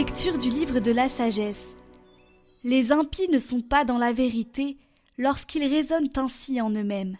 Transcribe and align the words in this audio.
Lecture 0.00 0.38
du 0.38 0.48
livre 0.48 0.80
de 0.80 0.92
la 0.92 1.10
sagesse. 1.10 1.60
Les 2.64 2.90
impies 2.90 3.28
ne 3.28 3.38
sont 3.38 3.60
pas 3.60 3.84
dans 3.84 3.98
la 3.98 4.14
vérité 4.14 4.78
lorsqu'ils 5.18 5.66
raisonnent 5.66 6.08
ainsi 6.16 6.58
en 6.62 6.70
eux-mêmes. 6.70 7.18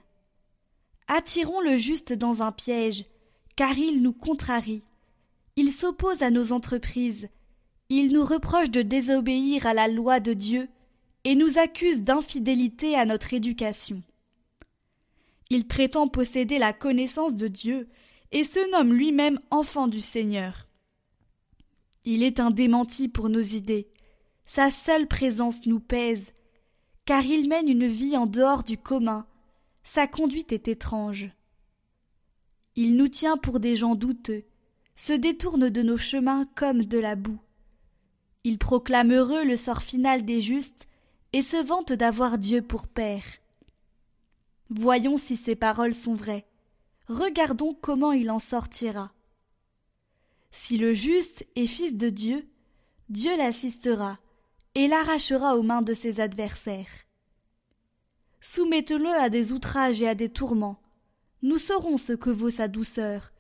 Attirons 1.07 1.61
le 1.61 1.77
juste 1.77 2.15
dans 2.15 2.43
un 2.43 2.53
piège, 2.53 3.05
car 3.55 3.77
il 3.77 4.01
nous 4.01 4.15
contrarie. 4.15 4.83
Il 5.57 5.73
s'oppose 5.73 6.23
à 6.23 6.31
nos 6.31 6.53
entreprises. 6.53 7.29
Il 7.91 8.15
nous 8.15 8.25
reproche 8.25 8.71
de 8.71 8.81
désobéir 8.81 9.67
à 9.67 9.75
la 9.75 9.87
loi 9.87 10.19
de 10.19 10.33
Dieu 10.33 10.67
et 11.25 11.35
nous 11.35 11.59
accuse 11.59 12.01
d'infidélité 12.01 12.97
à 12.97 13.05
notre 13.05 13.35
éducation. 13.35 14.03
Il 15.51 15.67
prétend 15.67 16.09
posséder 16.09 16.57
la 16.57 16.73
connaissance 16.73 17.37
de 17.37 17.47
Dieu 17.47 17.91
et 18.33 18.43
se 18.43 18.71
nomme 18.73 18.95
lui-même 18.95 19.39
enfant 19.51 19.87
du 19.87 20.01
Seigneur. 20.01 20.70
Il 22.05 22.23
est 22.23 22.41
un 22.41 22.51
démenti 22.51 23.09
pour 23.09 23.29
nos 23.29 23.41
idées. 23.41 23.89
Sa 24.47 24.71
seule 24.71 25.07
présence 25.07 25.67
nous 25.67 25.81
pèse, 25.81 26.33
car 27.05 27.25
il 27.25 27.49
mène 27.49 27.69
une 27.69 27.87
vie 27.87 28.17
en 28.17 28.27
dehors 28.27 28.65
du 28.65 28.79
commun. 28.79 29.27
Sa 29.85 30.07
conduite 30.07 30.53
est 30.53 30.69
étrange. 30.69 31.31
Il 32.77 32.97
nous 32.97 33.09
tient 33.09 33.37
pour 33.37 33.61
des 33.61 33.77
gens 33.77 33.95
douteux, 33.95 34.45
se 34.97 35.13
détourne 35.13 35.69
de 35.69 35.83
nos 35.83 35.99
chemins 35.99 36.47
comme 36.55 36.85
de 36.85 36.99
la 36.99 37.17
boue. 37.17 37.41
Il 38.45 38.59
proclame 38.59 39.13
heureux 39.13 39.45
le 39.45 39.57
sort 39.57 39.83
final 39.83 40.25
des 40.25 40.41
justes 40.41 40.87
et 41.33 41.43
se 41.43 41.57
vante 41.57 41.93
d'avoir 41.93 42.39
Dieu 42.39 42.63
pour 42.63 42.89
Père. 42.89 43.25
Voyons 44.71 45.17
si 45.17 45.37
ces 45.37 45.57
paroles 45.57 45.95
sont 45.95 46.15
vraies. 46.15 46.47
Regardons 47.09 47.75
comment 47.75 48.13
il 48.13 48.31
en 48.31 48.39
sortira. 48.39 49.13
Si 50.51 50.79
le 50.79 50.95
juste 50.95 51.47
est 51.57 51.67
fils 51.67 51.97
de 51.97 52.09
Dieu, 52.09 52.49
Dieu 53.09 53.37
l'assistera 53.37 54.19
et 54.75 54.89
l'arrachera 54.89 55.57
aux 55.57 55.63
mains 55.63 55.83
de 55.83 55.95
ses 55.95 56.21
adversaires. 56.21 57.07
Soumettez-le 58.41 59.11
à 59.11 59.29
des 59.29 59.53
outrages 59.53 60.01
et 60.03 60.09
à 60.09 60.15
des 60.15 60.31
tourments. 60.31 60.81
Nous 61.43 61.59
saurons 61.59 61.99
ce 61.99 62.13
que 62.13 62.31
vaut 62.31 62.51
sa 62.51 62.69
douceur, 62.69 63.33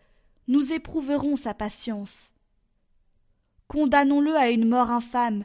nous 0.49 0.73
éprouverons 0.73 1.37
sa 1.37 1.55
patience. 1.55 2.33
Condamnons-le 3.69 4.35
à 4.37 4.51
une 4.51 4.69
mort 4.69 4.91
infâme, 4.91 5.45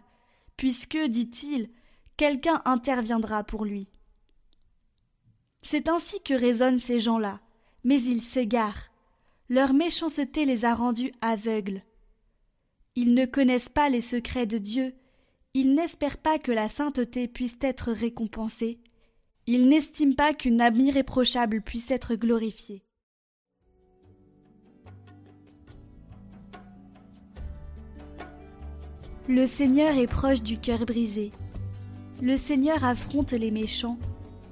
puisque, 0.57 0.97
dit-il, 0.97 1.69
quelqu'un 2.17 2.61
interviendra 2.65 3.43
pour 3.43 3.65
lui. 3.65 3.87
C'est 5.61 5.89
ainsi 5.89 6.21
que 6.23 6.33
raisonnent 6.33 6.79
ces 6.79 6.99
gens-là, 6.99 7.39
mais 7.83 8.01
ils 8.01 8.23
s'égarent. 8.23 8.89
Leur 9.49 9.73
méchanceté 9.73 10.45
les 10.45 10.65
a 10.65 10.73
rendus 10.73 11.11
aveugles. 11.21 11.83
Ils 12.95 13.13
ne 13.13 13.25
connaissent 13.25 13.69
pas 13.69 13.89
les 13.89 14.01
secrets 14.01 14.47
de 14.47 14.57
Dieu, 14.57 14.95
ils 15.53 15.73
n'espèrent 15.75 16.17
pas 16.17 16.39
que 16.39 16.51
la 16.51 16.67
sainteté 16.67 17.27
puisse 17.27 17.57
être 17.61 17.91
récompensée, 17.91 18.79
ils 19.47 19.67
n'estiment 19.67 20.15
pas 20.15 20.33
qu'une 20.33 20.61
âme 20.61 20.79
irréprochable 20.79 21.61
puisse 21.61 21.91
être 21.91 22.15
glorifiée. 22.15 22.83
Le 29.27 29.45
Seigneur 29.45 29.97
est 29.97 30.07
proche 30.07 30.41
du 30.41 30.59
cœur 30.59 30.85
brisé. 30.85 31.31
Le 32.21 32.37
Seigneur 32.37 32.83
affronte 32.83 33.31
les 33.31 33.51
méchants 33.51 33.97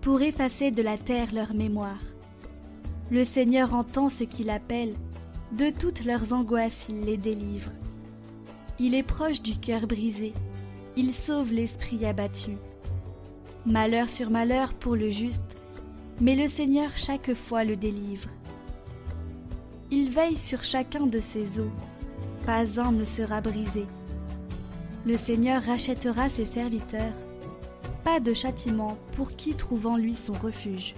pour 0.01 0.21
effacer 0.21 0.71
de 0.71 0.81
la 0.81 0.97
terre 0.97 1.33
leur 1.33 1.53
mémoire. 1.53 2.12
Le 3.13 3.23
Seigneur 3.23 3.75
entend 3.75 4.09
ce 4.09 4.23
qu'il 4.23 4.49
appelle, 4.49 4.95
de 5.55 5.69
toutes 5.69 6.03
leurs 6.03 6.33
angoisses 6.33 6.87
il 6.89 7.01
les 7.01 7.15
délivre. 7.15 7.69
Il 8.79 8.95
est 8.95 9.03
proche 9.03 9.43
du 9.43 9.55
cœur 9.55 9.85
brisé, 9.85 10.33
il 10.95 11.13
sauve 11.13 11.53
l'esprit 11.53 12.07
abattu. 12.07 12.57
Malheur 13.67 14.09
sur 14.09 14.31
malheur 14.31 14.73
pour 14.73 14.95
le 14.95 15.11
juste, 15.11 15.43
mais 16.21 16.35
le 16.35 16.47
Seigneur 16.47 16.89
chaque 16.95 17.35
fois 17.35 17.63
le 17.63 17.75
délivre. 17.75 18.29
Il 19.91 20.09
veille 20.09 20.39
sur 20.39 20.63
chacun 20.63 21.05
de 21.05 21.19
ses 21.19 21.59
os, 21.59 21.69
pas 22.47 22.81
un 22.81 22.91
ne 22.91 23.05
sera 23.05 23.41
brisé. 23.41 23.85
Le 25.05 25.17
Seigneur 25.17 25.61
rachètera 25.61 26.29
ses 26.29 26.45
serviteurs, 26.45 27.13
pas 28.03 28.19
de 28.19 28.33
châtiment 28.33 28.97
pour 29.15 29.35
qui 29.35 29.53
trouve 29.53 29.85
en 29.85 29.97
lui 29.97 30.15
son 30.15 30.33
refuge. 30.33 30.95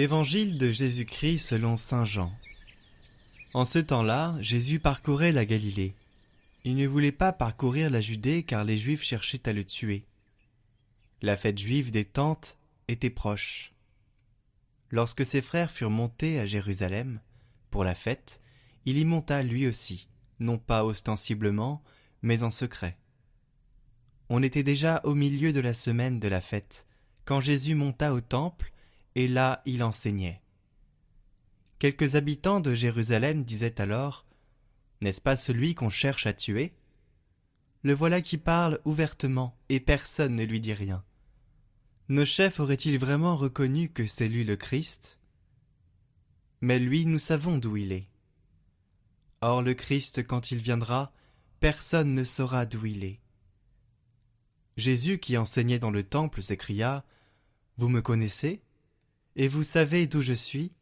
Évangile 0.00 0.56
de 0.56 0.72
Jésus-Christ 0.72 1.40
selon 1.40 1.76
Saint 1.76 2.06
Jean. 2.06 2.32
En 3.52 3.66
ce 3.66 3.78
temps-là, 3.78 4.34
Jésus 4.40 4.78
parcourait 4.78 5.30
la 5.30 5.44
Galilée. 5.44 5.94
Il 6.64 6.76
ne 6.76 6.86
voulait 6.86 7.12
pas 7.12 7.34
parcourir 7.34 7.90
la 7.90 8.00
Judée 8.00 8.42
car 8.42 8.64
les 8.64 8.78
Juifs 8.78 9.02
cherchaient 9.02 9.46
à 9.46 9.52
le 9.52 9.62
tuer. 9.62 10.06
La 11.20 11.36
fête 11.36 11.58
juive 11.58 11.90
des 11.90 12.06
tentes 12.06 12.56
était 12.88 13.10
proche. 13.10 13.74
Lorsque 14.90 15.26
ses 15.26 15.42
frères 15.42 15.70
furent 15.70 15.90
montés 15.90 16.40
à 16.40 16.46
Jérusalem 16.46 17.20
pour 17.70 17.84
la 17.84 17.94
fête, 17.94 18.40
il 18.86 18.96
y 18.96 19.04
monta 19.04 19.42
lui 19.42 19.66
aussi, 19.66 20.08
non 20.38 20.56
pas 20.56 20.86
ostensiblement, 20.86 21.84
mais 22.22 22.42
en 22.42 22.48
secret. 22.48 22.96
On 24.30 24.42
était 24.42 24.62
déjà 24.62 25.02
au 25.04 25.14
milieu 25.14 25.52
de 25.52 25.60
la 25.60 25.74
semaine 25.74 26.20
de 26.20 26.28
la 26.28 26.40
fête, 26.40 26.86
quand 27.26 27.40
Jésus 27.40 27.74
monta 27.74 28.14
au 28.14 28.22
temple 28.22 28.72
et 29.14 29.28
là 29.28 29.62
il 29.66 29.82
enseignait. 29.82 30.42
Quelques 31.78 32.14
habitants 32.14 32.60
de 32.60 32.74
Jérusalem 32.74 33.42
disaient 33.42 33.80
alors 33.80 34.26
N'est-ce 35.00 35.20
pas 35.20 35.36
celui 35.36 35.74
qu'on 35.74 35.88
cherche 35.88 36.26
à 36.26 36.32
tuer? 36.32 36.74
Le 37.82 37.94
voilà 37.94 38.20
qui 38.20 38.36
parle 38.36 38.80
ouvertement, 38.84 39.56
et 39.70 39.80
personne 39.80 40.36
ne 40.36 40.44
lui 40.44 40.60
dit 40.60 40.74
rien. 40.74 41.02
Nos 42.10 42.26
chefs 42.26 42.60
auraient-ils 42.60 42.98
vraiment 42.98 43.36
reconnu 43.36 43.88
que 43.88 44.06
c'est 44.06 44.28
lui 44.28 44.44
le 44.44 44.56
Christ? 44.56 45.18
Mais 46.60 46.78
lui, 46.78 47.06
nous 47.06 47.18
savons 47.18 47.56
d'où 47.56 47.78
il 47.78 47.92
est. 47.92 48.08
Or 49.40 49.62
le 49.62 49.72
Christ, 49.72 50.26
quand 50.26 50.50
il 50.50 50.58
viendra, 50.58 51.14
personne 51.60 52.12
ne 52.12 52.24
saura 52.24 52.66
d'où 52.66 52.84
il 52.84 53.04
est. 53.04 53.20
Jésus, 54.76 55.18
qui 55.18 55.38
enseignait 55.38 55.78
dans 55.78 55.90
le 55.90 56.02
temple, 56.02 56.42
s'écria 56.42 57.04
Vous 57.78 57.88
me 57.88 58.02
connaissez? 58.02 58.60
Et 59.36 59.48
vous 59.48 59.62
savez 59.62 60.06
d'où 60.06 60.22
je 60.22 60.32
suis? 60.32 60.72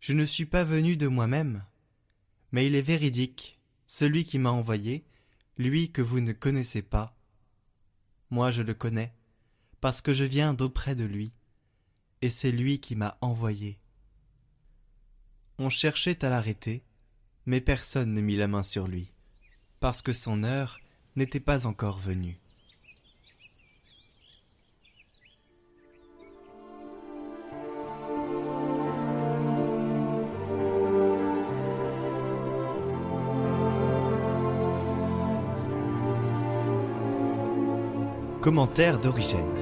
Je 0.00 0.12
ne 0.12 0.24
suis 0.24 0.46
pas 0.46 0.64
venu 0.64 0.96
de 0.96 1.06
moi-même, 1.06 1.64
mais 2.50 2.66
il 2.66 2.74
est 2.74 2.82
véridique, 2.82 3.60
celui 3.86 4.24
qui 4.24 4.38
m'a 4.38 4.50
envoyé, 4.50 5.04
lui 5.58 5.92
que 5.92 6.02
vous 6.02 6.20
ne 6.20 6.32
connaissez 6.32 6.82
pas. 6.82 7.16
Moi 8.30 8.50
je 8.50 8.62
le 8.62 8.74
connais, 8.74 9.14
parce 9.80 10.00
que 10.00 10.12
je 10.12 10.24
viens 10.24 10.54
d'auprès 10.54 10.94
de 10.94 11.04
lui, 11.04 11.32
et 12.20 12.30
c'est 12.30 12.52
lui 12.52 12.80
qui 12.80 12.96
m'a 12.96 13.18
envoyé. 13.20 13.78
On 15.58 15.70
cherchait 15.70 16.24
à 16.24 16.30
l'arrêter, 16.30 16.84
mais 17.46 17.60
personne 17.60 18.12
ne 18.12 18.20
mit 18.20 18.36
la 18.36 18.48
main 18.48 18.62
sur 18.62 18.88
lui, 18.88 19.12
parce 19.80 20.02
que 20.02 20.12
son 20.12 20.44
heure 20.44 20.80
n'était 21.16 21.40
pas 21.40 21.66
encore 21.66 21.98
venue. 21.98 22.38
Commentaire 38.42 38.98
d'origine. 38.98 39.54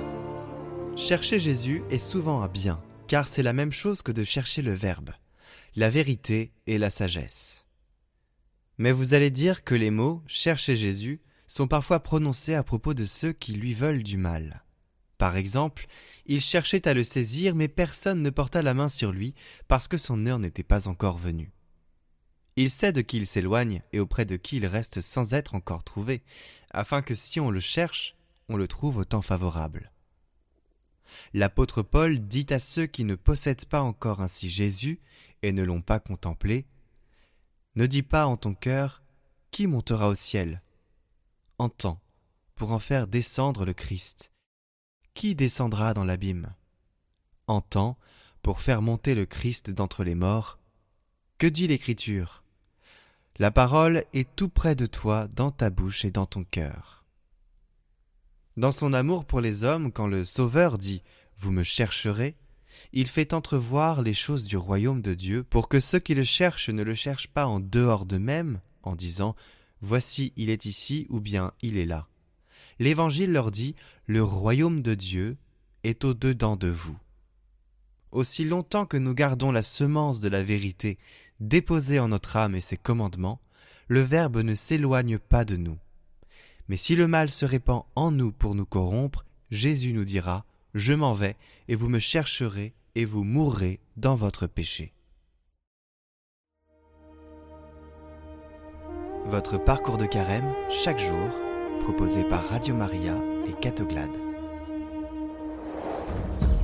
Chercher 0.96 1.38
Jésus 1.38 1.82
est 1.90 1.98
souvent 1.98 2.40
un 2.40 2.48
bien, 2.48 2.82
car 3.08 3.28
c'est 3.28 3.42
la 3.42 3.52
même 3.52 3.72
chose 3.72 4.00
que 4.00 4.10
de 4.10 4.24
chercher 4.24 4.62
le 4.62 4.72
Verbe, 4.72 5.10
la 5.76 5.90
vérité 5.90 6.54
et 6.66 6.78
la 6.78 6.88
sagesse. 6.88 7.66
Mais 8.78 8.92
vous 8.92 9.12
allez 9.12 9.30
dire 9.30 9.64
que 9.64 9.74
les 9.74 9.90
mots 9.90 10.22
chercher 10.26 10.76
Jésus 10.76 11.20
sont 11.46 11.68
parfois 11.68 12.00
prononcés 12.00 12.54
à 12.54 12.62
propos 12.62 12.94
de 12.94 13.04
ceux 13.04 13.34
qui 13.34 13.52
lui 13.52 13.74
veulent 13.74 14.02
du 14.02 14.16
mal. 14.16 14.64
Par 15.18 15.36
exemple, 15.36 15.86
il 16.24 16.40
cherchait 16.40 16.88
à 16.88 16.94
le 16.94 17.04
saisir, 17.04 17.54
mais 17.54 17.68
personne 17.68 18.22
ne 18.22 18.30
porta 18.30 18.62
la 18.62 18.72
main 18.72 18.88
sur 18.88 19.12
lui 19.12 19.34
parce 19.68 19.88
que 19.88 19.98
son 19.98 20.24
heure 20.24 20.38
n'était 20.38 20.62
pas 20.62 20.88
encore 20.88 21.18
venue. 21.18 21.52
Il 22.56 22.70
sait 22.70 22.92
de 22.92 23.02
qui 23.02 23.18
il 23.18 23.26
s'éloigne 23.26 23.82
et 23.92 24.00
auprès 24.00 24.24
de 24.24 24.36
qui 24.36 24.56
il 24.56 24.64
reste 24.64 25.02
sans 25.02 25.34
être 25.34 25.54
encore 25.54 25.84
trouvé, 25.84 26.22
afin 26.70 27.02
que 27.02 27.14
si 27.14 27.40
on 27.40 27.50
le 27.50 27.60
cherche, 27.60 28.16
on 28.50 28.56
le 28.56 28.66
trouve 28.66 28.98
au 28.98 29.04
temps 29.04 29.22
favorable. 29.22 29.92
L'apôtre 31.32 31.82
Paul 31.82 32.18
dit 32.18 32.46
à 32.50 32.58
ceux 32.58 32.86
qui 32.86 33.04
ne 33.04 33.14
possèdent 33.14 33.64
pas 33.64 33.80
encore 33.80 34.20
ainsi 34.20 34.50
Jésus 34.50 35.00
et 35.42 35.52
ne 35.52 35.62
l'ont 35.62 35.82
pas 35.82 36.00
contemplé, 36.00 36.66
Ne 37.76 37.86
dis 37.86 38.02
pas 38.02 38.26
en 38.26 38.36
ton 38.36 38.54
cœur, 38.54 39.02
Qui 39.52 39.68
montera 39.68 40.08
au 40.08 40.14
ciel? 40.16 40.62
Entends, 41.58 42.00
pour 42.56 42.72
en 42.72 42.80
faire 42.80 43.06
descendre 43.06 43.64
le 43.64 43.72
Christ. 43.72 44.32
Qui 45.14 45.36
descendra 45.36 45.94
dans 45.94 46.04
l'abîme? 46.04 46.52
Entends, 47.46 47.98
pour 48.42 48.60
faire 48.60 48.82
monter 48.82 49.14
le 49.14 49.26
Christ 49.26 49.70
d'entre 49.70 50.02
les 50.02 50.16
morts. 50.16 50.58
Que 51.38 51.46
dit 51.46 51.68
l'Écriture? 51.68 52.42
La 53.38 53.50
parole 53.50 54.04
est 54.12 54.28
tout 54.34 54.48
près 54.48 54.74
de 54.74 54.86
toi, 54.86 55.28
dans 55.28 55.52
ta 55.52 55.70
bouche 55.70 56.04
et 56.04 56.10
dans 56.10 56.26
ton 56.26 56.42
cœur. 56.44 56.99
Dans 58.60 58.72
son 58.72 58.92
amour 58.92 59.24
pour 59.24 59.40
les 59.40 59.64
hommes, 59.64 59.90
quand 59.90 60.06
le 60.06 60.22
Sauveur 60.22 60.76
dit 60.76 61.02
Vous 61.38 61.50
me 61.50 61.62
chercherez, 61.62 62.36
il 62.92 63.06
fait 63.06 63.32
entrevoir 63.32 64.02
les 64.02 64.12
choses 64.12 64.44
du 64.44 64.58
royaume 64.58 65.00
de 65.00 65.14
Dieu 65.14 65.42
pour 65.42 65.66
que 65.66 65.80
ceux 65.80 65.98
qui 65.98 66.14
le 66.14 66.24
cherchent 66.24 66.68
ne 66.68 66.82
le 66.82 66.94
cherchent 66.94 67.28
pas 67.28 67.46
en 67.46 67.58
dehors 67.58 68.04
d'eux-mêmes, 68.04 68.60
en 68.82 68.96
disant 68.96 69.34
Voici 69.80 70.34
il 70.36 70.50
est 70.50 70.66
ici 70.66 71.06
ou 71.08 71.20
bien 71.20 71.52
il 71.62 71.78
est 71.78 71.86
là. 71.86 72.06
L'Évangile 72.78 73.32
leur 73.32 73.50
dit 73.50 73.76
Le 74.04 74.22
royaume 74.22 74.82
de 74.82 74.94
Dieu 74.94 75.38
est 75.82 76.04
au-dedans 76.04 76.56
de 76.56 76.68
vous. 76.68 76.98
Aussi 78.12 78.44
longtemps 78.44 78.84
que 78.84 78.98
nous 78.98 79.14
gardons 79.14 79.52
la 79.52 79.62
semence 79.62 80.20
de 80.20 80.28
la 80.28 80.42
vérité 80.42 80.98
déposée 81.40 81.98
en 81.98 82.08
notre 82.08 82.36
âme 82.36 82.56
et 82.56 82.60
ses 82.60 82.76
commandements, 82.76 83.40
le 83.88 84.02
Verbe 84.02 84.42
ne 84.42 84.54
s'éloigne 84.54 85.18
pas 85.18 85.46
de 85.46 85.56
nous. 85.56 85.78
Mais 86.70 86.76
si 86.76 86.94
le 86.94 87.08
mal 87.08 87.30
se 87.30 87.44
répand 87.44 87.82
en 87.96 88.12
nous 88.12 88.30
pour 88.30 88.54
nous 88.54 88.64
corrompre, 88.64 89.24
Jésus 89.50 89.92
nous 89.92 90.04
dira 90.04 90.44
Je 90.72 90.92
m'en 90.92 91.12
vais, 91.12 91.34
et 91.66 91.74
vous 91.74 91.88
me 91.88 91.98
chercherez, 91.98 92.74
et 92.94 93.04
vous 93.04 93.24
mourrez 93.24 93.80
dans 93.96 94.14
votre 94.14 94.46
péché. 94.46 94.92
Votre 99.26 99.58
parcours 99.58 99.98
de 99.98 100.06
carême, 100.06 100.54
chaque 100.70 101.00
jour, 101.00 101.28
proposé 101.80 102.22
par 102.22 102.48
Radio 102.48 102.76
Maria 102.76 103.16
et 103.48 103.60
Catoglade. 103.60 104.16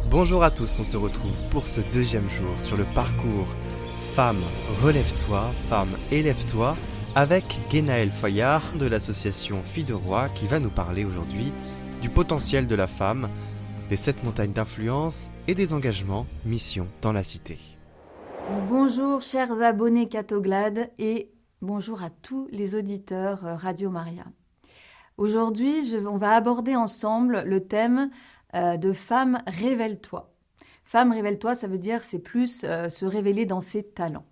Bonjour 0.08 0.44
à 0.44 0.52
tous, 0.52 0.78
on 0.78 0.84
se 0.84 0.96
retrouve 0.96 1.48
pour 1.50 1.66
ce 1.66 1.80
deuxième 1.80 2.30
jour 2.30 2.60
sur 2.60 2.76
le 2.76 2.84
parcours 2.94 3.48
Femme, 4.14 4.40
relève-toi, 4.84 5.50
femme, 5.68 5.96
élève-toi, 6.12 6.76
avec 7.16 7.58
Guénaël 7.70 8.10
Foyard 8.10 8.74
de 8.78 8.84
l'association 8.84 9.62
Filles 9.62 9.84
de 9.84 9.94
Roi 9.94 10.28
qui 10.28 10.46
va 10.46 10.60
nous 10.60 10.68
parler 10.68 11.06
aujourd'hui 11.06 11.50
du 12.02 12.10
potentiel 12.10 12.66
de 12.66 12.74
la 12.74 12.86
femme, 12.86 13.30
des 13.88 13.96
sept 13.96 14.22
montagnes 14.22 14.52
d'influence 14.52 15.30
et 15.48 15.54
des 15.54 15.72
engagements 15.72 16.26
mission 16.44 16.88
dans 17.00 17.14
la 17.14 17.24
cité. 17.24 17.58
Bonjour 18.68 19.22
chers 19.22 19.62
abonnés 19.62 20.10
Catoglade 20.10 20.90
et 20.98 21.30
bonjour 21.62 22.02
à 22.02 22.10
tous 22.10 22.48
les 22.50 22.74
auditeurs 22.74 23.46
euh, 23.46 23.56
Radio 23.56 23.88
Maria. 23.88 24.24
Aujourd'hui, 25.16 25.96
on 26.06 26.18
va 26.18 26.34
aborder 26.34 26.76
ensemble 26.76 27.44
le 27.46 27.66
thème 27.66 28.10
euh, 28.54 28.76
de 28.76 28.92
Femme, 28.92 29.38
révèle-toi. 29.46 30.34
Femme, 30.84 31.12
révèle-toi, 31.12 31.54
ça 31.54 31.66
veut 31.66 31.78
dire 31.78 32.04
c'est 32.04 32.18
plus 32.18 32.62
euh, 32.64 32.90
se 32.90 33.06
révéler 33.06 33.46
dans 33.46 33.62
ses 33.62 33.84
talents. 33.84 34.26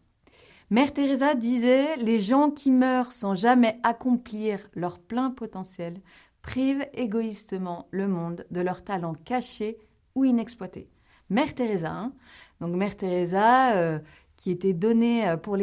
Mère 0.71 0.95
Teresa 0.95 1.35
disait 1.35 1.97
Les 1.97 2.19
gens 2.19 2.51
qui 2.51 2.71
meurent 2.71 3.13
sans 3.13 3.35
jamais 3.35 3.79
accomplir 3.83 4.67
leur 4.75 4.99
plein 4.99 5.31
potentiel 5.31 6.01
privent 6.41 6.87
égoïstement 6.95 7.87
le 7.91 8.09
monde 8.09 8.47
de 8.51 8.61
leurs 8.63 8.83
talents 8.83 9.15
cachés 9.15 9.79
ou 10.15 10.25
inexploités. 10.25 10.89
Mère 11.29 11.55
Teresa, 11.55 11.91
hein. 11.91 12.13
donc 12.61 12.75
Mère 12.77 12.97
Teresa, 12.97 13.77
euh, 13.77 13.99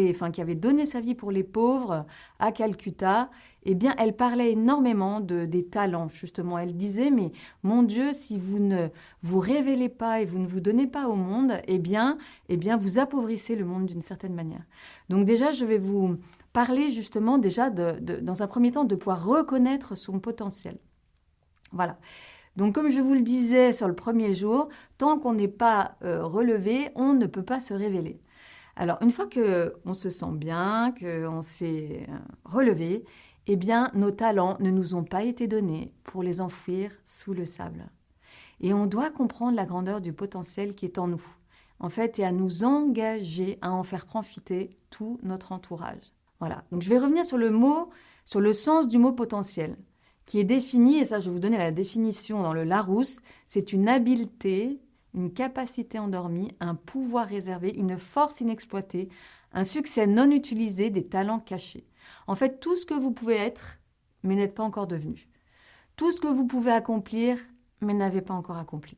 enfin 0.10 0.32
qui 0.32 0.42
avait 0.42 0.56
donné 0.56 0.86
sa 0.86 1.02
vie 1.02 1.16
pour 1.16 1.32
les 1.32 1.44
pauvres 1.44 2.06
à 2.40 2.52
Calcutta 2.52 3.30
eh 3.64 3.76
bien, 3.76 3.94
elle 3.98 4.16
parlait 4.16 4.52
énormément 4.52 5.20
de, 5.20 5.46
des 5.46 5.66
talents, 5.66 6.08
justement. 6.08 6.58
Elle 6.58 6.76
disait, 6.76 7.12
mais 7.12 7.32
mon 7.64 7.84
Dieu, 7.84 8.12
si 8.12 8.38
vous 8.38 8.60
ne 8.60 8.88
vous 9.22 9.40
révélez 9.40 9.90
pas 9.90 10.22
et 10.22 10.26
vous 10.26 10.40
ne 10.40 10.48
vous 10.48 10.60
donnez 10.60 10.88
pas 10.88 11.08
au 11.08 11.16
monde, 11.16 11.54
eh 11.68 11.78
bien, 11.78 12.18
eh 12.50 12.58
bien 12.58 12.76
vous 12.78 12.98
appauvrissez 12.98 13.56
le 13.56 13.66
monde 13.66 13.86
d'une 13.86 14.02
certaine 14.02 14.34
manière. 14.34 14.64
Donc 15.10 15.26
déjà, 15.26 15.52
je 15.52 15.66
vais 15.66 15.78
vous 15.78 16.18
parler 16.54 16.90
justement 16.90 17.38
déjà, 17.38 17.70
dans 17.70 18.44
un 18.44 18.48
premier 18.48 18.72
temps, 18.72 18.84
de 18.84 18.96
pouvoir 18.96 19.24
reconnaître 19.24 19.96
son 19.96 20.20
potentiel. 20.20 20.78
Voilà. 21.72 21.98
Donc 22.58 22.76
comme 22.76 22.90
je 22.90 23.00
vous 23.00 23.14
le 23.14 23.22
disais 23.22 23.72
sur 23.72 23.88
le 23.88 23.96
premier 23.96 24.34
jour, 24.34 24.68
tant 24.98 25.18
qu'on 25.18 25.34
n'est 25.34 25.48
pas 25.48 25.96
euh, 26.04 26.26
relevé, 26.26 26.90
on 26.96 27.14
ne 27.14 27.26
peut 27.26 27.44
pas 27.44 27.62
se 27.62 27.74
révéler. 27.74 28.20
Alors 28.76 28.98
une 29.02 29.12
fois 29.12 29.28
que 29.28 29.74
on 29.86 29.94
se 29.94 30.10
sent 30.10 30.32
bien, 30.34 30.94
qu'on 31.00 31.42
s'est 31.42 32.06
euh, 32.10 32.18
relevé, 32.46 33.04
eh 33.48 33.56
bien, 33.56 33.90
nos 33.94 34.12
talents 34.12 34.58
ne 34.60 34.70
nous 34.70 34.96
ont 34.96 35.04
pas 35.04 35.24
été 35.24 35.48
donnés 35.48 35.94
pour 36.04 36.24
les 36.24 36.42
enfouir 36.42 36.92
sous 37.04 37.34
le 37.34 37.46
sable. 37.46 37.90
Et 38.60 38.74
on 38.74 38.86
doit 38.86 39.10
comprendre 39.10 39.56
la 39.56 39.66
grandeur 39.66 40.02
du 40.02 40.14
potentiel 40.14 40.76
qui 40.76 40.86
est 40.86 41.00
en 41.00 41.08
nous, 41.08 41.26
en 41.80 41.90
fait, 41.90 42.20
et 42.20 42.26
à 42.26 42.32
nous 42.32 42.64
engager 42.64 43.58
à 43.62 43.72
en 43.72 43.84
faire 43.84 44.06
profiter 44.06 44.78
tout 44.92 45.20
notre 45.24 45.52
entourage. 45.52 46.14
Voilà. 46.40 46.64
Donc, 46.72 46.82
je 46.82 46.90
vais 46.90 47.00
revenir 47.00 47.26
sur 47.26 47.38
le 47.38 47.50
mot, 47.50 47.90
sur 48.26 48.40
le 48.40 48.54
sens 48.54 48.88
du 48.88 49.00
mot 49.00 49.12
potentiel, 49.12 49.76
qui 50.26 50.40
est 50.40 50.44
défini, 50.44 50.98
et 51.00 51.06
ça, 51.06 51.20
je 51.20 51.26
vais 51.26 51.34
vous 51.34 51.40
donner 51.40 51.58
la 51.58 51.72
définition 51.72 52.44
dans 52.44 52.54
le 52.54 52.64
Larousse, 52.64 53.22
c'est 53.48 53.74
une 53.74 53.90
habileté, 53.90 54.80
une 55.13 55.34
capacité 55.34 56.00
endormie, 56.00 56.52
un 56.60 56.75
pouvoir 56.75 57.28
réservé, 57.28 57.72
une 57.72 57.98
force 57.98 58.42
inexploitée, 58.42 59.10
un 59.54 59.63
succès 59.63 60.08
non 60.08 60.31
utilisé 60.31 60.90
des 60.90 61.08
talents 61.08 61.40
cachés. 61.40 61.88
En 62.28 62.36
fait, 62.36 62.60
tout 62.60 62.75
ce 62.75 62.86
que 62.86 62.94
vous 62.94 63.12
pouvez 63.12 63.36
être, 63.36 63.80
mais 64.24 64.36
n'êtes 64.36 64.56
pas 64.56 64.63
encore 64.63 64.88
devenu. 64.88 65.28
Tout 65.96 66.12
ce 66.12 66.22
que 66.22 66.28
vous 66.28 66.46
pouvez 66.46 66.72
accomplir, 66.72 67.38
mais 67.81 67.94
n'avez 67.94 68.22
pas 68.22 68.34
encore 68.34 68.58
accompli. 68.58 68.98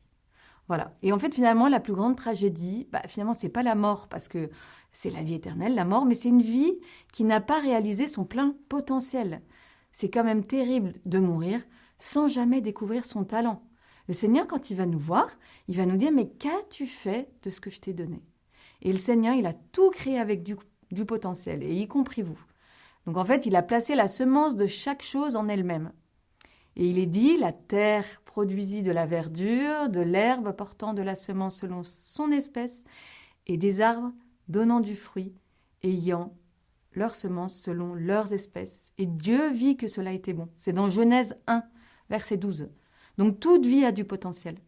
Voilà. 0.68 0.94
Et 1.02 1.12
en 1.12 1.18
fait, 1.18 1.34
finalement, 1.34 1.68
la 1.68 1.80
plus 1.80 1.92
grande 1.92 2.16
tragédie, 2.16 2.88
bah, 2.90 3.02
finalement, 3.06 3.34
c'est 3.34 3.48
pas 3.48 3.62
la 3.62 3.74
mort, 3.74 4.08
parce 4.08 4.28
que 4.28 4.50
c'est 4.92 5.10
la 5.10 5.22
vie 5.22 5.34
éternelle, 5.34 5.74
la 5.74 5.84
mort, 5.84 6.06
mais 6.06 6.14
c'est 6.14 6.28
une 6.28 6.42
vie 6.42 6.78
qui 7.12 7.24
n'a 7.24 7.40
pas 7.40 7.60
réalisé 7.60 8.06
son 8.06 8.24
plein 8.24 8.54
potentiel. 8.68 9.42
C'est 9.92 10.10
quand 10.10 10.24
même 10.24 10.46
terrible 10.46 10.94
de 11.04 11.18
mourir 11.18 11.60
sans 11.98 12.28
jamais 12.28 12.60
découvrir 12.60 13.04
son 13.04 13.24
talent. 13.24 13.62
Le 14.08 14.14
Seigneur, 14.14 14.46
quand 14.46 14.70
il 14.70 14.76
va 14.76 14.86
nous 14.86 14.98
voir, 14.98 15.28
il 15.68 15.76
va 15.76 15.86
nous 15.86 15.96
dire, 15.96 16.12
mais 16.12 16.28
qu'as-tu 16.28 16.86
fait 16.86 17.30
de 17.42 17.50
ce 17.50 17.60
que 17.60 17.70
je 17.70 17.80
t'ai 17.80 17.92
donné? 17.92 18.22
Et 18.82 18.92
le 18.92 18.98
Seigneur, 18.98 19.34
il 19.34 19.46
a 19.46 19.54
tout 19.54 19.90
créé 19.90 20.18
avec 20.18 20.42
du, 20.42 20.56
potentiel, 21.06 21.62
et 21.62 21.74
y 21.74 21.88
compris 21.88 22.22
vous. 22.22 22.38
Donc 23.06 23.16
en 23.16 23.24
fait, 23.24 23.46
il 23.46 23.56
a 23.56 23.62
placé 23.62 23.94
la 23.94 24.08
semence 24.08 24.56
de 24.56 24.66
chaque 24.66 25.02
chose 25.02 25.36
en 25.36 25.48
elle-même. 25.48 25.92
Et 26.76 26.88
il 26.88 26.98
est 26.98 27.06
dit, 27.06 27.36
la 27.36 27.52
terre 27.52 28.04
produisit 28.24 28.82
de 28.82 28.90
la 28.90 29.06
verdure, 29.06 29.88
de 29.88 30.00
l'herbe 30.00 30.52
portant 30.52 30.92
de 30.92 31.02
la 31.02 31.14
semence 31.14 31.60
selon 31.60 31.82
son 31.84 32.30
espèce, 32.30 32.84
et 33.46 33.56
des 33.56 33.80
arbres 33.80 34.12
donnant 34.48 34.80
du 34.80 34.94
fruit, 34.94 35.34
ayant 35.82 36.34
leur 36.92 37.14
semence 37.14 37.56
selon 37.58 37.94
leurs 37.94 38.32
espèces. 38.32 38.92
Et 38.98 39.06
Dieu 39.06 39.50
vit 39.50 39.76
que 39.76 39.88
cela 39.88 40.12
était 40.12 40.32
bon. 40.32 40.48
C'est 40.58 40.72
dans 40.72 40.88
Genèse 40.88 41.36
1, 41.46 41.62
verset 42.10 42.36
12. 42.36 42.68
Donc 43.18 43.40
toute 43.40 43.66
vie 43.66 43.84
a 43.84 43.92
du 43.92 44.04
potentiel. 44.04 44.58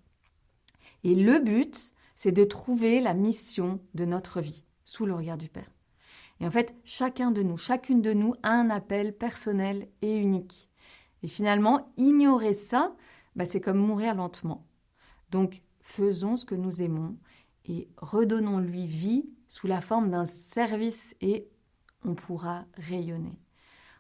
Et 1.05 1.15
le 1.15 1.39
but, 1.39 1.93
c'est 2.15 2.33
de 2.33 2.45
trouver 2.45 3.01
la 3.01 3.15
mission 3.15 3.81
de 3.95 4.05
notre 4.05 4.41
vie 4.41 4.65
sous 4.85 5.07
le 5.07 5.15
regard 5.15 5.39
du 5.39 5.49
Père. 5.49 5.71
Et 6.41 6.47
en 6.47 6.51
fait, 6.51 6.75
chacun 6.85 7.31
de 7.31 7.43
nous, 7.43 7.57
chacune 7.57 8.03
de 8.03 8.13
nous 8.13 8.35
a 8.43 8.51
un 8.51 8.71
appel 8.71 9.17
personnel 9.17 9.89
et 10.03 10.15
unique. 10.15 10.71
Et 11.23 11.29
finalement, 11.29 11.93
ignorer 11.97 12.53
ça, 12.53 12.95
bah, 13.37 13.47
c'est 13.47 13.61
comme 13.61 13.79
mourir 13.79 14.15
lentement. 14.15 14.67
Donc, 15.31 15.63
faisons 15.81 16.37
ce 16.37 16.45
que 16.45 16.55
nous 16.55 16.83
aimons 16.83 17.17
et 17.65 17.89
redonnons-lui 17.97 18.87
vie 18.87 19.29
sous 19.47 19.67
la 19.67 19.81
forme 19.81 20.11
d'un 20.11 20.27
service 20.27 21.17
et 21.21 21.49
on 22.05 22.15
pourra 22.15 22.65
rayonner. 22.77 23.39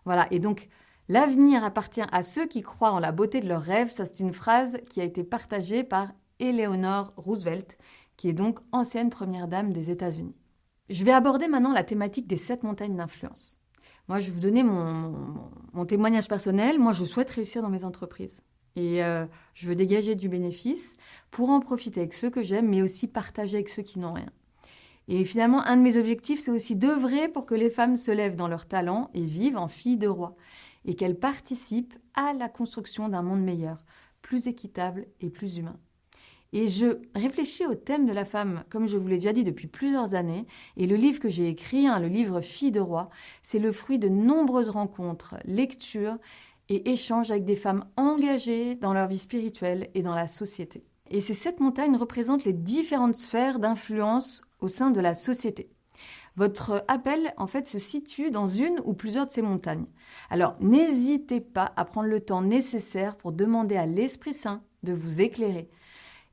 Voilà, 0.04 0.28
et 0.30 0.38
donc 0.38 0.68
l'avenir 1.08 1.64
appartient 1.64 2.02
à 2.12 2.22
ceux 2.22 2.46
qui 2.46 2.62
croient 2.62 2.92
en 2.92 2.98
la 2.98 3.12
beauté 3.12 3.40
de 3.40 3.48
leurs 3.48 3.62
rêves. 3.62 3.90
Ça, 3.90 4.04
c'est 4.04 4.20
une 4.20 4.32
phrase 4.32 4.78
qui 4.88 5.00
a 5.00 5.04
été 5.04 5.24
partagée 5.24 5.84
par 5.84 6.12
Eleanor 6.38 7.12
Roosevelt, 7.16 7.78
qui 8.16 8.28
est 8.28 8.34
donc 8.34 8.58
ancienne 8.72 9.10
première 9.10 9.48
dame 9.48 9.72
des 9.72 9.90
États-Unis. 9.90 10.36
Je 10.88 11.04
vais 11.04 11.12
aborder 11.12 11.48
maintenant 11.48 11.72
la 11.72 11.84
thématique 11.84 12.26
des 12.26 12.36
sept 12.36 12.62
montagnes 12.62 12.96
d'influence. 12.96 13.58
Moi, 14.08 14.20
je 14.20 14.26
vais 14.26 14.34
vous 14.34 14.40
donner 14.40 14.62
mon, 14.62 15.84
témoignage 15.86 16.28
personnel. 16.28 16.78
Moi, 16.78 16.92
je 16.92 17.04
souhaite 17.04 17.30
réussir 17.30 17.62
dans 17.62 17.70
mes 17.70 17.84
entreprises. 17.84 18.42
Et 18.76 19.02
euh, 19.02 19.26
je 19.54 19.66
veux 19.66 19.74
dégager 19.74 20.14
du 20.14 20.28
bénéfice 20.28 20.96
pour 21.30 21.50
en 21.50 21.60
profiter 21.60 22.00
avec 22.00 22.12
ceux 22.12 22.30
que 22.30 22.42
j'aime, 22.42 22.68
mais 22.68 22.82
aussi 22.82 23.08
partager 23.08 23.56
avec 23.56 23.68
ceux 23.68 23.82
qui 23.82 23.98
n'ont 23.98 24.12
rien. 24.12 24.30
Et 25.08 25.24
finalement, 25.24 25.62
un 25.62 25.76
de 25.76 25.82
mes 25.82 25.96
objectifs, 25.96 26.40
c'est 26.40 26.50
aussi 26.50 26.76
d'œuvrer 26.76 27.28
pour 27.28 27.46
que 27.46 27.54
les 27.54 27.70
femmes 27.70 27.96
se 27.96 28.10
lèvent 28.10 28.36
dans 28.36 28.48
leur 28.48 28.66
talent 28.66 29.10
et 29.14 29.24
vivent 29.24 29.56
en 29.56 29.68
filles 29.68 29.98
de 29.98 30.08
roi, 30.08 30.34
et 30.84 30.94
qu'elles 30.96 31.18
participent 31.18 31.94
à 32.14 32.32
la 32.32 32.48
construction 32.48 33.08
d'un 33.08 33.22
monde 33.22 33.42
meilleur, 33.42 33.84
plus 34.22 34.48
équitable 34.48 35.06
et 35.20 35.30
plus 35.30 35.58
humain. 35.58 35.78
Et 36.52 36.68
je 36.68 37.00
réfléchis 37.14 37.66
au 37.66 37.74
thème 37.74 38.06
de 38.06 38.12
la 38.12 38.24
femme, 38.24 38.64
comme 38.70 38.88
je 38.88 38.96
vous 38.96 39.08
l'ai 39.08 39.16
déjà 39.16 39.32
dit 39.32 39.44
depuis 39.44 39.66
plusieurs 39.66 40.14
années. 40.14 40.46
Et 40.76 40.86
le 40.86 40.96
livre 40.96 41.20
que 41.20 41.28
j'ai 41.28 41.48
écrit, 41.48 41.86
hein, 41.86 41.98
le 41.98 42.08
livre 42.08 42.40
Fille 42.40 42.70
de 42.70 42.80
roi, 42.80 43.10
c'est 43.42 43.58
le 43.58 43.72
fruit 43.72 43.98
de 43.98 44.08
nombreuses 44.08 44.70
rencontres, 44.70 45.34
lectures 45.44 46.16
et 46.68 46.90
échanges 46.90 47.30
avec 47.30 47.44
des 47.44 47.56
femmes 47.56 47.84
engagées 47.96 48.74
dans 48.74 48.92
leur 48.92 49.08
vie 49.08 49.18
spirituelle 49.18 49.88
et 49.94 50.02
dans 50.02 50.14
la 50.14 50.26
société. 50.26 50.84
Et 51.10 51.20
ces 51.20 51.34
sept 51.34 51.60
montagnes 51.60 51.96
représentent 51.96 52.44
les 52.44 52.52
différentes 52.52 53.14
sphères 53.14 53.58
d'influence 53.58 54.42
au 54.60 54.68
sein 54.68 54.90
de 54.90 55.00
la 55.00 55.14
société. 55.14 55.70
Votre 56.36 56.84
appel, 56.88 57.32
en 57.38 57.46
fait, 57.46 57.66
se 57.66 57.78
situe 57.78 58.30
dans 58.30 58.46
une 58.46 58.80
ou 58.84 58.92
plusieurs 58.92 59.26
de 59.26 59.32
ces 59.32 59.40
montagnes. 59.40 59.86
Alors, 60.28 60.54
n'hésitez 60.60 61.40
pas 61.40 61.72
à 61.76 61.86
prendre 61.86 62.08
le 62.08 62.20
temps 62.20 62.42
nécessaire 62.42 63.16
pour 63.16 63.32
demander 63.32 63.76
à 63.76 63.86
l'Esprit 63.86 64.34
Saint 64.34 64.62
de 64.82 64.92
vous 64.92 65.22
éclairer. 65.22 65.70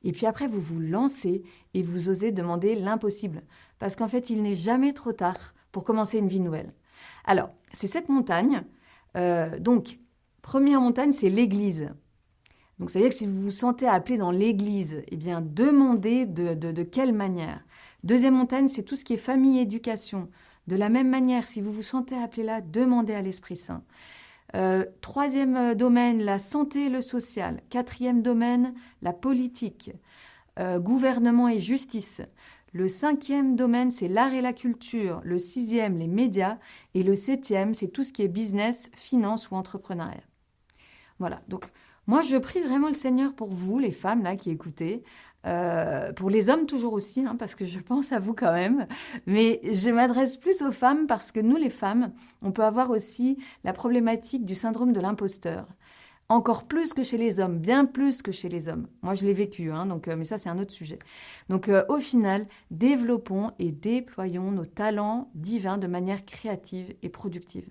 Et 0.02 0.12
puis 0.12 0.26
après, 0.26 0.46
vous 0.46 0.60
vous 0.60 0.80
lancez 0.80 1.42
et 1.72 1.82
vous 1.82 2.10
osez 2.10 2.32
demander 2.32 2.74
l'impossible. 2.74 3.42
Parce 3.78 3.96
qu'en 3.96 4.08
fait, 4.08 4.28
il 4.28 4.42
n'est 4.42 4.54
jamais 4.54 4.92
trop 4.92 5.12
tard 5.12 5.54
pour 5.72 5.84
commencer 5.84 6.18
une 6.18 6.28
vie 6.28 6.40
nouvelle. 6.40 6.74
Alors, 7.24 7.50
c'est 7.72 7.86
cette 7.86 8.10
montagne. 8.10 8.62
Euh, 9.16 9.58
donc, 9.58 9.98
première 10.42 10.82
montagne, 10.82 11.12
c'est 11.12 11.30
l'Église. 11.30 11.90
Donc, 12.78 12.90
ça 12.90 12.98
veut 12.98 13.04
dire 13.04 13.10
que 13.10 13.16
si 13.16 13.26
vous 13.26 13.40
vous 13.40 13.50
sentez 13.50 13.88
appelé 13.88 14.18
dans 14.18 14.30
l'Église, 14.30 15.02
eh 15.08 15.16
bien, 15.16 15.40
demandez 15.40 16.26
de, 16.26 16.52
de 16.52 16.82
quelle 16.82 17.14
manière? 17.14 17.64
Deuxième 18.04 18.34
montagne, 18.34 18.68
c'est 18.68 18.82
tout 18.82 18.96
ce 18.96 19.04
qui 19.04 19.14
est 19.14 19.16
famille, 19.16 19.58
éducation. 19.58 20.28
De 20.66 20.76
la 20.76 20.90
même 20.90 21.08
manière, 21.08 21.42
si 21.42 21.62
vous 21.62 21.72
vous 21.72 21.82
sentez 21.82 22.14
appelé 22.14 22.42
là, 22.42 22.60
demandez 22.60 23.14
à 23.14 23.22
l'Esprit 23.22 23.56
Saint. 23.56 23.82
Euh, 24.54 24.84
troisième 25.00 25.56
euh, 25.56 25.74
domaine, 25.74 26.22
la 26.22 26.38
santé 26.38 26.84
et 26.84 26.88
le 26.90 27.00
social. 27.00 27.62
Quatrième 27.70 28.20
domaine, 28.20 28.74
la 29.00 29.14
politique, 29.14 29.90
euh, 30.58 30.78
gouvernement 30.78 31.48
et 31.48 31.58
justice. 31.58 32.20
Le 32.74 32.88
cinquième 32.88 33.56
domaine, 33.56 33.90
c'est 33.90 34.08
l'art 34.08 34.34
et 34.34 34.42
la 34.42 34.52
culture. 34.52 35.22
Le 35.24 35.38
sixième, 35.38 35.96
les 35.96 36.06
médias. 36.06 36.58
Et 36.92 37.02
le 37.02 37.14
septième, 37.14 37.72
c'est 37.72 37.88
tout 37.88 38.02
ce 38.02 38.12
qui 38.12 38.20
est 38.20 38.28
business, 38.28 38.90
finance 38.94 39.50
ou 39.50 39.54
entrepreneuriat. 39.54 40.24
Voilà. 41.18 41.40
Donc, 41.48 41.72
moi, 42.06 42.20
je 42.20 42.36
prie 42.36 42.60
vraiment 42.60 42.88
le 42.88 42.94
Seigneur 42.94 43.34
pour 43.34 43.48
vous, 43.48 43.78
les 43.78 43.92
femmes 43.92 44.22
là 44.22 44.36
qui 44.36 44.50
écoutez, 44.50 45.04
euh, 45.46 46.12
pour 46.12 46.30
les 46.30 46.48
hommes 46.48 46.66
toujours 46.66 46.94
aussi, 46.94 47.24
hein, 47.24 47.36
parce 47.38 47.54
que 47.54 47.66
je 47.66 47.78
pense 47.78 48.12
à 48.12 48.18
vous 48.18 48.34
quand 48.34 48.52
même. 48.52 48.86
Mais 49.26 49.60
je 49.64 49.90
m'adresse 49.90 50.36
plus 50.36 50.62
aux 50.62 50.72
femmes 50.72 51.06
parce 51.06 51.32
que 51.32 51.40
nous, 51.40 51.56
les 51.56 51.70
femmes, 51.70 52.12
on 52.42 52.52
peut 52.52 52.64
avoir 52.64 52.90
aussi 52.90 53.38
la 53.62 53.72
problématique 53.72 54.44
du 54.44 54.54
syndrome 54.54 54.92
de 54.92 55.00
l'imposteur. 55.00 55.66
Encore 56.30 56.64
plus 56.64 56.94
que 56.94 57.02
chez 57.02 57.18
les 57.18 57.38
hommes, 57.40 57.58
bien 57.58 57.84
plus 57.84 58.22
que 58.22 58.32
chez 58.32 58.48
les 58.48 58.70
hommes. 58.70 58.88
Moi, 59.02 59.12
je 59.12 59.26
l'ai 59.26 59.34
vécu, 59.34 59.70
hein, 59.70 59.84
donc, 59.84 60.08
euh, 60.08 60.16
mais 60.16 60.24
ça, 60.24 60.38
c'est 60.38 60.48
un 60.48 60.58
autre 60.58 60.72
sujet. 60.72 60.98
Donc, 61.50 61.68
euh, 61.68 61.84
au 61.90 61.98
final, 61.98 62.46
développons 62.70 63.50
et 63.58 63.72
déployons 63.72 64.50
nos 64.50 64.64
talents 64.64 65.30
divins 65.34 65.76
de 65.76 65.86
manière 65.86 66.24
créative 66.24 66.94
et 67.02 67.10
productive. 67.10 67.70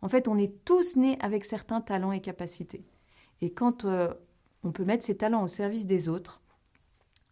En 0.00 0.08
fait, 0.08 0.28
on 0.28 0.38
est 0.38 0.64
tous 0.64 0.94
nés 0.94 1.18
avec 1.20 1.44
certains 1.44 1.80
talents 1.80 2.12
et 2.12 2.20
capacités. 2.20 2.84
Et 3.40 3.50
quand 3.50 3.84
on 4.62 4.70
peut 4.70 4.84
mettre 4.84 5.04
ces 5.04 5.16
talents 5.16 5.42
au 5.42 5.48
service 5.48 5.86
des 5.86 6.08
autres, 6.08 6.42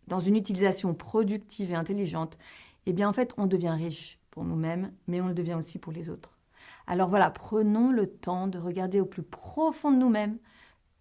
dans 0.06 0.20
une 0.20 0.36
utilisation 0.36 0.94
productive 0.94 1.72
et 1.72 1.76
intelligente, 1.76 2.38
eh 2.86 2.92
bien 2.92 3.08
en 3.08 3.12
fait, 3.12 3.32
on 3.36 3.46
devient 3.46 3.74
riche 3.76 4.18
pour 4.30 4.44
nous-mêmes, 4.44 4.92
mais 5.06 5.20
on 5.20 5.28
le 5.28 5.34
devient 5.34 5.54
aussi 5.54 5.78
pour 5.78 5.92
les 5.92 6.10
autres. 6.10 6.38
Alors 6.86 7.08
voilà, 7.08 7.30
prenons 7.30 7.90
le 7.90 8.06
temps 8.06 8.46
de 8.46 8.58
regarder 8.58 9.00
au 9.00 9.06
plus 9.06 9.22
profond 9.22 9.90
de 9.90 9.96
nous-mêmes 9.96 10.38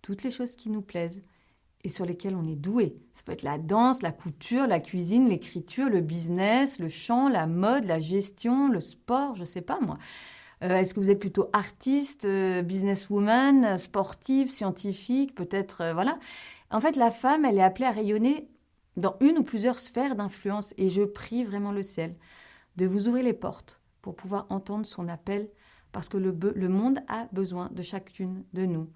toutes 0.02 0.24
les 0.24 0.32
choses 0.32 0.56
qui 0.56 0.70
nous 0.70 0.82
plaisent 0.82 1.24
et 1.84 1.90
sur 1.90 2.06
lesquelles 2.06 2.36
on 2.36 2.48
est 2.48 2.56
doué. 2.56 2.98
Ça 3.14 3.22
peut 3.24 3.32
être 3.32 3.44
la 3.44 3.60
danse, 3.60 4.02
la 4.02 4.12
couture, 4.12 4.66
la 4.66 4.80
cuisine, 4.80 5.30
l'écriture, 5.30 5.88
le 5.88 6.02
business, 6.02 6.80
le 6.80 6.90
chant, 6.90 7.30
la 7.30 7.46
mode, 7.46 7.86
la 7.86 8.00
gestion, 8.00 8.70
le 8.70 8.80
sport, 8.80 9.36
je 9.36 9.42
ne 9.42 9.46
sais 9.46 9.62
pas 9.62 9.80
moi. 9.80 10.00
Euh, 10.64 10.78
est-ce 10.78 10.96
que 10.96 11.00
vous 11.00 11.12
êtes 11.12 11.20
plutôt 11.20 11.50
artiste, 11.54 12.26
euh, 12.26 12.64
businesswoman, 12.64 13.78
sportive, 13.78 14.50
scientifique, 14.50 15.36
peut-être, 15.36 15.82
euh, 15.82 15.94
voilà. 15.94 16.18
En 16.72 16.82
fait, 16.82 16.96
la 16.96 17.12
femme, 17.12 17.46
elle 17.46 17.60
est 17.60 17.64
appelée 17.64 17.86
à 17.86 17.92
rayonner 17.92 18.48
dans 18.98 19.18
une 19.20 19.38
ou 19.38 19.44
plusieurs 19.44 19.80
sphères 19.80 20.16
d'influence 20.16 20.74
et 20.78 20.90
je 20.90 21.04
prie 21.04 21.44
vraiment 21.44 21.72
le 21.72 21.84
ciel 21.84 22.16
de 22.78 22.86
vous 22.86 23.08
ouvrir 23.08 23.24
les 23.24 23.34
portes 23.34 23.82
pour 24.02 24.16
pouvoir 24.16 24.46
entendre 24.50 24.86
son 24.86 25.08
appel 25.08 25.50
parce 25.92 26.10
que 26.10 26.18
le, 26.18 26.70
monde 26.70 27.00
a 27.08 27.28
besoin 27.32 27.70
de 27.72 27.82
chacune 27.82 28.44
de 28.54 28.66
nous 28.66 28.90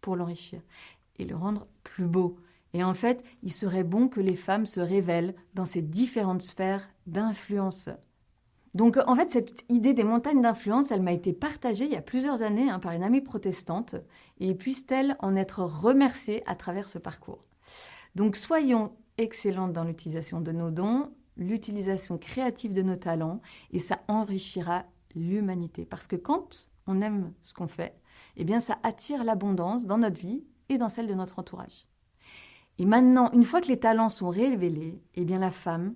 pour 0.00 0.16
l'enrichir 0.16 0.60
et 1.18 1.24
le 1.24 1.36
rendre 1.36 1.68
plus 1.84 2.06
beau. 2.06 2.38
Et 2.72 2.82
en 2.82 2.94
fait, 2.94 3.22
il 3.42 3.52
serait 3.52 3.84
bon 3.84 4.08
que 4.08 4.20
les 4.20 4.34
femmes 4.34 4.66
se 4.66 4.80
révèlent 4.80 5.34
dans 5.54 5.64
ces 5.64 5.82
différentes 5.82 6.42
sphères 6.42 6.90
d'influence. 7.06 7.88
Donc 8.74 8.98
en 9.04 9.14
fait, 9.16 9.30
cette 9.30 9.64
idée 9.68 9.94
des 9.94 10.04
montagnes 10.04 10.40
d'influence, 10.40 10.90
elle 10.90 11.02
m'a 11.02 11.12
été 11.12 11.32
partagée 11.32 11.84
il 11.84 11.92
y 11.92 11.96
a 11.96 12.02
plusieurs 12.02 12.42
années 12.42 12.70
hein, 12.70 12.78
par 12.78 12.92
une 12.92 13.02
amie 13.02 13.20
protestante, 13.20 13.96
et 14.38 14.54
puisse-t-elle 14.54 15.16
en 15.20 15.34
être 15.34 15.62
remerciée 15.62 16.42
à 16.48 16.54
travers 16.54 16.88
ce 16.88 16.98
parcours? 16.98 17.44
Donc 18.14 18.36
soyons 18.36 18.92
excellente 19.20 19.72
dans 19.72 19.84
l'utilisation 19.84 20.40
de 20.40 20.52
nos 20.52 20.70
dons, 20.70 21.12
l'utilisation 21.36 22.18
créative 22.18 22.72
de 22.72 22.82
nos 22.82 22.96
talents, 22.96 23.40
et 23.70 23.78
ça 23.78 24.00
enrichira 24.08 24.84
l'humanité. 25.14 25.84
Parce 25.84 26.06
que 26.06 26.16
quand 26.16 26.70
on 26.86 27.00
aime 27.00 27.32
ce 27.40 27.54
qu'on 27.54 27.68
fait, 27.68 27.94
eh 28.36 28.44
bien 28.44 28.60
ça 28.60 28.78
attire 28.82 29.24
l'abondance 29.24 29.86
dans 29.86 29.98
notre 29.98 30.20
vie 30.20 30.44
et 30.68 30.78
dans 30.78 30.88
celle 30.88 31.06
de 31.06 31.14
notre 31.14 31.38
entourage. 31.38 31.86
Et 32.78 32.84
maintenant, 32.84 33.30
une 33.32 33.42
fois 33.42 33.60
que 33.60 33.68
les 33.68 33.78
talents 33.78 34.08
sont 34.08 34.28
révélés, 34.28 35.02
eh 35.14 35.24
bien 35.24 35.38
la 35.38 35.50
femme, 35.50 35.94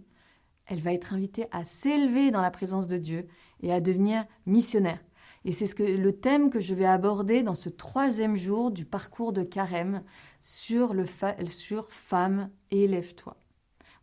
elle 0.66 0.80
va 0.80 0.92
être 0.92 1.12
invitée 1.12 1.46
à 1.50 1.64
s'élever 1.64 2.30
dans 2.30 2.40
la 2.40 2.50
présence 2.50 2.86
de 2.86 2.98
Dieu 2.98 3.28
et 3.60 3.72
à 3.72 3.80
devenir 3.80 4.24
missionnaire. 4.46 5.00
Et 5.44 5.52
c'est 5.52 5.66
ce 5.66 5.74
que, 5.74 5.82
le 5.82 6.12
thème 6.12 6.48
que 6.48 6.58
je 6.58 6.74
vais 6.74 6.86
aborder 6.86 7.42
dans 7.42 7.54
ce 7.54 7.68
troisième 7.68 8.36
jour 8.36 8.70
du 8.70 8.86
parcours 8.86 9.32
de 9.32 9.42
carême 9.42 10.02
sur, 10.40 10.94
le 10.94 11.04
sur 11.46 11.92
Femme, 11.92 12.50
élève-toi. 12.70 13.36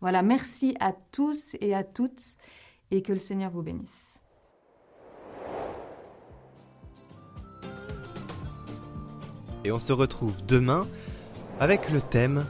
Voilà, 0.02 0.22
merci 0.22 0.76
à 0.80 0.94
tous 1.12 1.56
et 1.60 1.74
à 1.74 1.84
toutes 1.84 2.36
et 2.92 3.02
que 3.02 3.12
le 3.12 3.20
Seigneur 3.20 3.50
vous 3.52 3.64
bénisse. 3.64 4.22
Et 9.64 9.72
on 9.72 9.80
se 9.80 9.94
retrouve 9.94 10.44
demain 10.46 10.88
avec 11.60 11.90
le 11.92 12.02
thème 12.02 12.46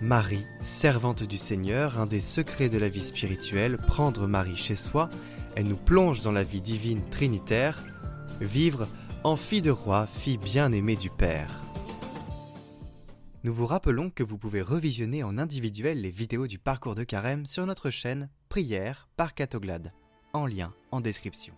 Marie, 0.00 0.44
servante 0.62 1.22
du 1.22 1.38
Seigneur, 1.38 1.98
un 1.98 2.06
des 2.06 2.20
secrets 2.20 2.68
de 2.68 2.78
la 2.78 2.88
vie 2.88 3.02
spirituelle, 3.02 3.78
prendre 3.78 4.26
Marie 4.26 4.56
chez 4.56 4.74
soi, 4.74 5.10
elle 5.56 5.66
nous 5.66 5.76
plonge 5.76 6.20
dans 6.20 6.32
la 6.32 6.44
vie 6.44 6.60
divine 6.60 7.02
trinitaire 7.10 7.82
vivre 8.40 8.88
en 9.24 9.36
fille 9.36 9.62
de 9.62 9.70
roi, 9.70 10.06
fille 10.06 10.38
bien-aimée 10.38 10.96
du 10.96 11.10
Père. 11.10 11.50
Nous 13.44 13.54
vous 13.54 13.66
rappelons 13.66 14.10
que 14.10 14.22
vous 14.22 14.38
pouvez 14.38 14.62
revisionner 14.62 15.22
en 15.22 15.38
individuel 15.38 16.00
les 16.00 16.10
vidéos 16.10 16.46
du 16.46 16.58
parcours 16.58 16.94
de 16.94 17.04
carême 17.04 17.46
sur 17.46 17.66
notre 17.66 17.90
chaîne 17.90 18.28
Prière 18.48 19.08
par 19.16 19.34
Catoglade, 19.34 19.92
en 20.32 20.46
lien 20.46 20.72
en 20.90 21.00
description. 21.00 21.54